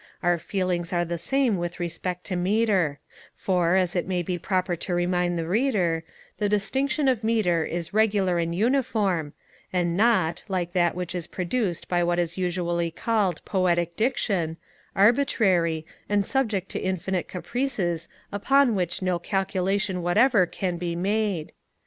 [0.23, 2.97] Our feelings are the same with respect to metre;
[3.35, 6.03] for, as it may be proper to remind the Reader,
[6.39, 9.33] the distinction of metre is regular and uniform,
[9.71, 14.57] and not, like that which is produced by what is usually called POETIC DICTION,
[14.95, 21.51] arbitrary, and subject to infinite caprices upon which no calculation whatever can be made.